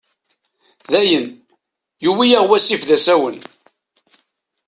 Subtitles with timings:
[0.91, 1.25] Dayen,
[2.03, 3.37] yuwi-aɣ wasif d asawen.